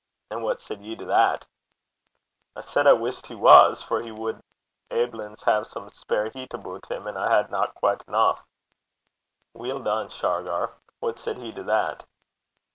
[0.31, 1.45] 'And what said ye to that?'
[2.55, 4.41] 'I said I wissed he was, for he wad
[4.89, 8.43] aiblins hae some spare heat aboot him, an' I hadna freely (quite) eneuch.'
[9.53, 10.71] 'Weel dune, Shargar!
[11.01, 12.03] What said he to that?'